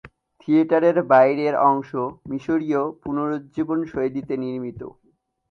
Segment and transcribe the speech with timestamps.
[0.41, 1.89] থিয়েটারের বাইরের অংশ
[2.29, 4.81] মিশরীয় পুনরুজ্জীবন শৈলীতে নির্মিত।